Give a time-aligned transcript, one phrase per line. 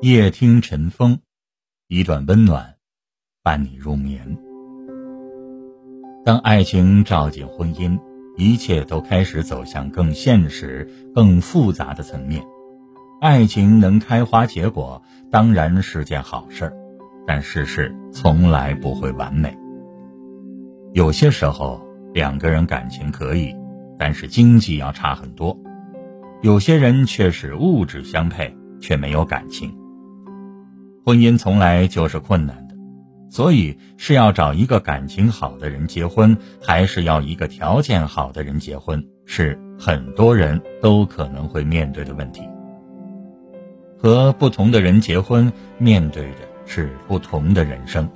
[0.00, 1.18] 夜听晨风，
[1.88, 2.76] 一段温暖，
[3.42, 4.38] 伴你入眠。
[6.24, 7.98] 当爱情照进婚姻，
[8.36, 12.40] 一切都开始走向更现实、更复杂的层面。
[13.20, 15.02] 爱情能开花结果，
[15.32, 16.72] 当然是件好事儿，
[17.26, 19.58] 但世事从来不会完美。
[20.92, 21.84] 有些时候，
[22.14, 23.52] 两个人感情可以，
[23.98, 25.58] 但是经济要差很多；
[26.40, 29.76] 有些人却是物质相配，却没有感情。
[31.08, 32.74] 婚姻从来就是困难的，
[33.30, 42.42] 所以是要找一个感情好的人结婚，还是要一个条件好的人结婚，是很多人都可能会面对的问题。
[43.98, 48.06] 和不同的人结婚，面对的是不同的人生。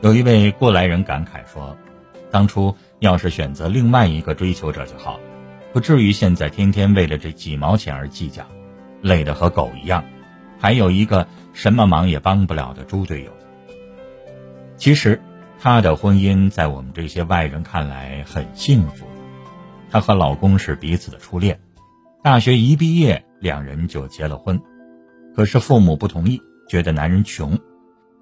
[0.00, 1.76] 有一位过来人感慨说
[2.32, 5.24] ：“当初要是选择另外一个追求者就好了，
[5.70, 8.42] 不至于现在天天为了这几毛钱而计较，
[9.02, 10.02] 累得和狗一样。”
[10.64, 13.30] 还有一个什么忙也帮不了的猪队友。
[14.78, 15.20] 其实，
[15.58, 19.04] 她的婚姻在我们这些外人看来很幸福。
[19.90, 21.60] 她和老公是彼此的初恋，
[22.22, 24.58] 大学一毕业，两人就结了婚。
[25.36, 27.58] 可是父母不同意，觉得男人穷，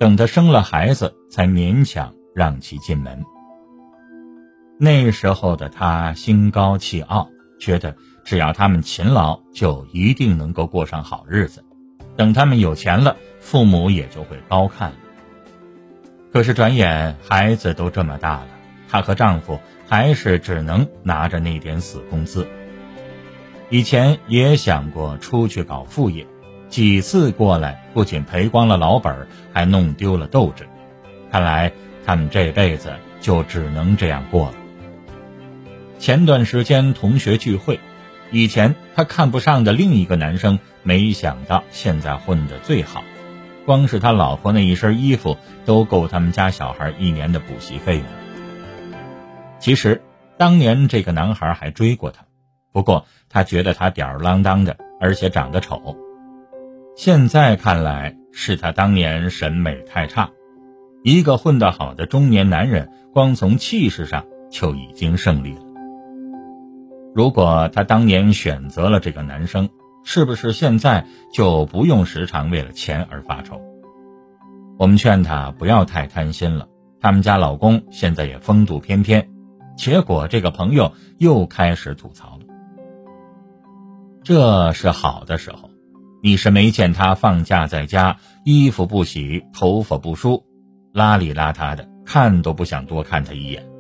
[0.01, 3.23] 等她生了孩子，才勉强让其进门。
[4.81, 7.29] 那时候的她心高气傲，
[7.61, 11.65] 觉得只要他们勤劳，就一定能够过上好日子。
[12.17, 14.97] 等他们有钱了，父母也就会高看了。
[16.33, 18.49] 可是转眼孩子都这么大了，
[18.89, 22.47] 她和丈夫还是只能拿着那点死工资。
[23.69, 26.27] 以前也想过出去搞副业，
[26.69, 30.67] 几次过来不仅赔光了老本，还弄丢了斗志。
[31.31, 31.73] 看来
[32.05, 34.55] 他们这辈子就只能这样过了。
[35.99, 37.79] 前段时间同学聚会，
[38.33, 40.59] 以前他看不上的另一个男生。
[40.85, 43.05] 没想到现在混得最好，
[43.65, 48.07] 光是他老婆那一身衣服都够他们家小孩一年的补习费了。
[49.61, 50.03] 其实
[50.37, 52.25] 当年这个男孩还追过她，
[52.73, 55.97] 不过他觉得他吊儿郎当的，而且长得丑。
[56.97, 60.31] 现在看来是他当年审美太差。
[61.05, 65.63] 一个混得好的中年男人，光从气势上就已经胜利了。
[67.15, 69.69] 如果他当年选择了这个男生，
[70.05, 73.61] 是不是现在就不用时常为了钱而发愁？
[74.79, 76.69] 我们劝她不要太贪心了。
[77.01, 79.29] 他们家老公现在也风度翩翩，
[79.77, 82.47] 结果这个朋友又开始吐槽了。
[84.23, 85.69] 这是好的时候，
[86.23, 90.45] 你是没见他放假在家，衣服不洗，头发不梳，
[90.95, 93.72] 邋里邋遢的，看都不想多看他一眼。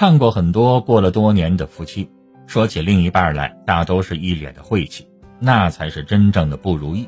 [0.00, 2.08] 看过很多过了多年的夫妻。
[2.46, 5.06] 说起另一半来，大都是一脸的晦气，
[5.38, 7.06] 那才是真正的不如意。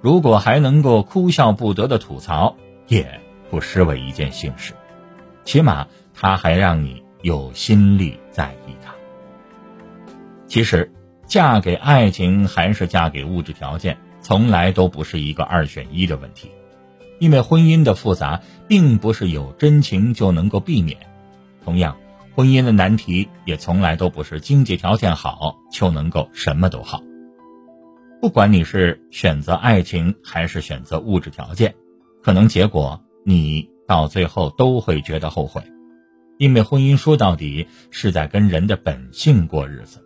[0.00, 2.56] 如果还能够哭笑不得的吐槽，
[2.88, 4.72] 也不失为一件幸事。
[5.44, 8.94] 起码他还让你有心力在意他。
[10.46, 10.90] 其实，
[11.26, 16.50] 嫁给爱情还是嫁给物质条件，从来都不是一个二选一的问题。
[17.18, 20.96] 因为婚姻的复杂，并不是有真情就能够避免。
[21.62, 21.94] 同样。
[22.36, 27.02] 婚姻的难题也从来都不是经济条件好就能够什么都好。
[28.20, 31.74] 不管你是选择爱情还是选择物质条件，
[32.22, 35.62] 可能结果你到最后都会觉得后悔，
[36.36, 40.04] 因为婚姻说到底是在跟人的本性过日子。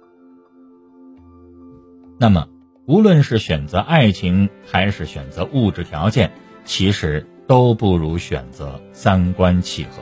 [2.16, 2.46] 那么，
[2.86, 6.30] 无论是选择爱情还是选择物质条件，
[6.64, 10.00] 其实都不如选择三观契合。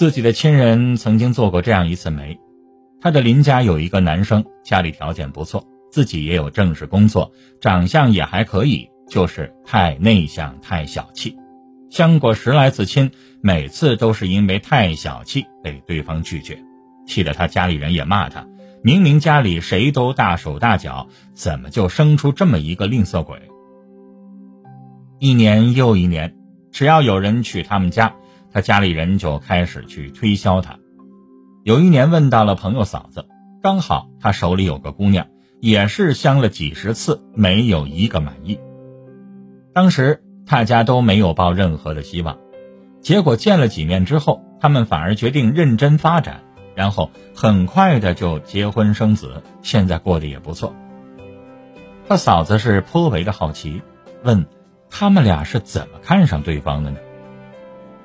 [0.00, 2.40] 自己的亲人曾经做过这样一次媒，
[3.02, 11.36] 他的邻家有一个男生，家里条件不错，自己也有正式工作，长相也还可以，就是太内向、太小气。
[11.90, 13.10] 相过十来次亲，
[13.42, 16.58] 每次都是因为太小气被对方拒绝，
[17.06, 18.48] 气得他家里人也骂他：
[18.82, 23.38] 明明家里谁都大手大脚，怎么就生出这么一个吝啬鬼？
[25.18, 26.34] 一年又一年，
[26.72, 28.14] 只要有人去他们家。
[28.52, 30.78] 他家里人就开始去推销他。
[31.62, 33.26] 有一年问到了朋友嫂子，
[33.62, 35.26] 刚好他手里有个姑娘，
[35.60, 38.58] 也是相了几十次，没有一个满意。
[39.72, 42.38] 当时大家都没有抱任何的希望，
[43.00, 46.42] 结果见了几面之后，他们反而决定认真发展，
[46.74, 50.74] 然后很快的就结婚生子，现在过得也不错。
[52.08, 53.82] 他嫂子是颇为的好奇，
[54.24, 54.46] 问
[54.90, 56.96] 他们俩是怎么看上对方的呢？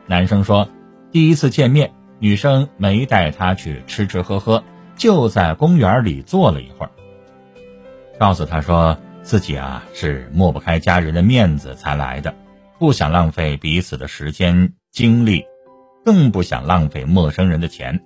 [0.08, 0.70] 男生说
[1.12, 4.64] ：“第一次见面，女生没带他去吃吃喝喝，
[4.96, 6.92] 就在公园里坐了一会儿。
[8.20, 12.34] 告诉他说自己啊是抹不开家人的面子才来的，
[12.80, 15.44] 不想浪费彼此的时间精力，
[16.06, 18.04] 更不想浪费陌生人的钱。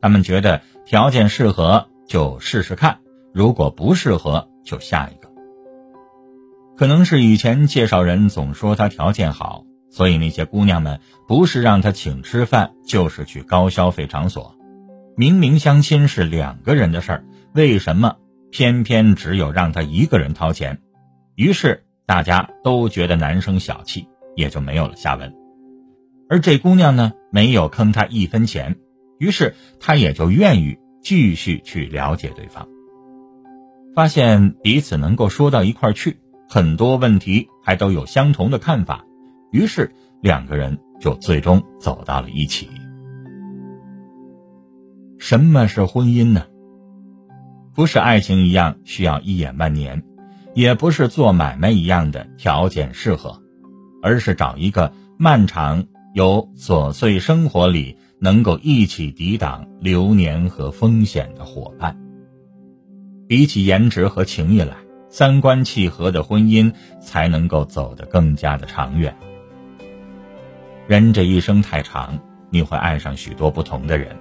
[0.00, 3.00] 他们觉得条件适合就试试看，
[3.34, 5.28] 如果不适合就下一个。
[6.76, 14.56] 可能是以前介绍人总说他条件好，所以那些姑娘们不是让他请吃饭，就是去高消费场所。
[15.16, 18.16] 明明相亲是两个人的事儿，为什么
[18.50, 20.80] 偏偏只有让他一个人掏钱？
[21.34, 24.06] 于是大家都觉得男生小气，
[24.36, 25.34] 也就没有了下文。
[26.28, 28.76] 而这姑娘呢，没有坑他一分钱。
[29.18, 32.66] 于是他也就愿意继续去了解对方，
[33.94, 36.16] 发现彼此能够说到一块去，
[36.48, 39.04] 很多问题还都有相同的看法，
[39.50, 42.68] 于是两个人就最终走到了一起。
[45.18, 46.46] 什么是婚姻呢？
[47.74, 50.02] 不是爱情一样需要一眼万年，
[50.54, 53.42] 也不是做买卖一样的条件适合，
[54.02, 57.96] 而是找一个漫长有琐碎生活里。
[58.22, 61.96] 能够一起抵挡流年和风险的伙伴。
[63.26, 64.76] 比起颜值和情谊来，
[65.08, 66.70] 三观契合的婚姻
[67.00, 69.16] 才能够走得更加的长远。
[70.90, 72.18] 人这一生太长，
[72.50, 74.16] 你会爱上许多不同的人，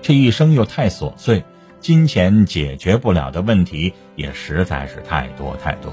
[0.00, 1.44] 这一生又太琐碎，
[1.78, 5.92] 金钱解决不了的问题也实在是太多太多。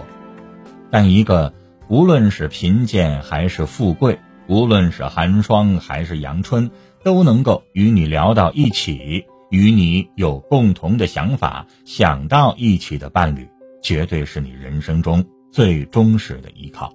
[0.89, 1.53] 但一个
[1.89, 4.17] 无论是贫贱还是富贵，
[4.47, 6.71] 无论是寒霜还是阳春。
[7.03, 13.45] 都能够与你聊到一起，与你有共同的想法，想到一起的伴侣，
[13.81, 16.93] 绝对是你人生中最忠实的依靠。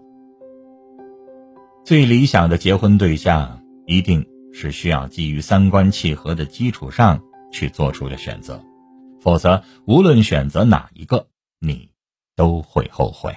[1.88, 8.62] 最理想的结婚对象，一定是需要基于三观契合的基础上去做出的选择，
[9.23, 11.88] 否则无论选择哪一个，你
[12.37, 13.35] 都会后悔。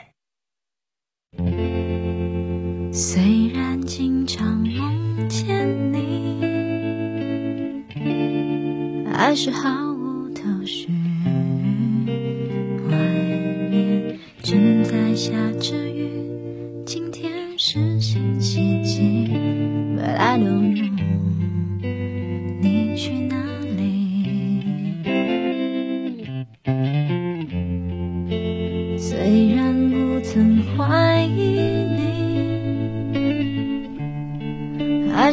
[2.91, 6.41] 虽然经常梦见你。
[9.13, 10.89] 还是毫无头绪。
[12.89, 12.97] 外
[13.69, 16.00] 面正在下着雨，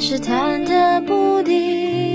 [0.08, 2.07] 你，还是忐忑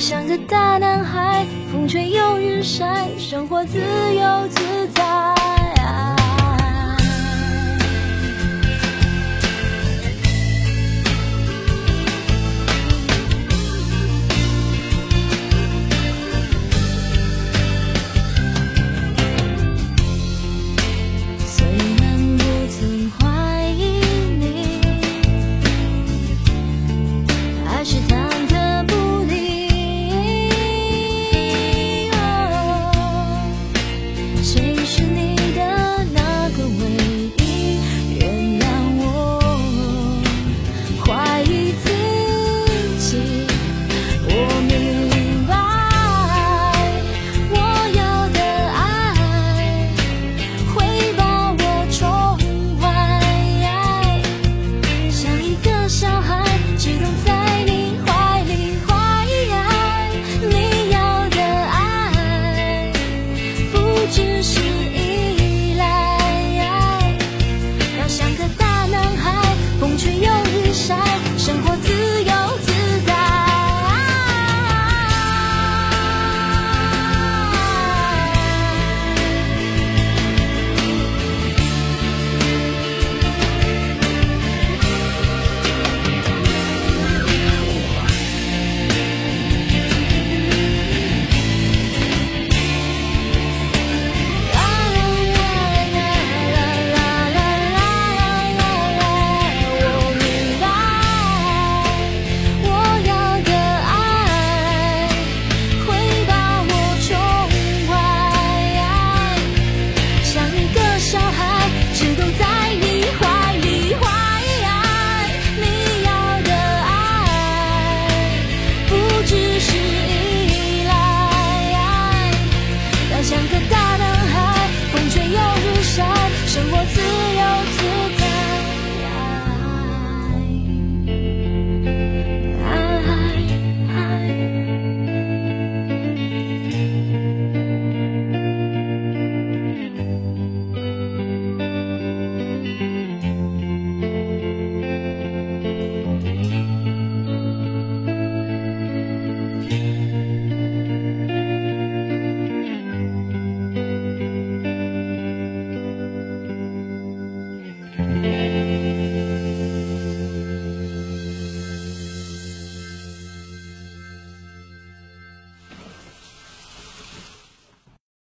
[0.00, 4.79] 像个大男孩，风吹又日晒，生活自由自在。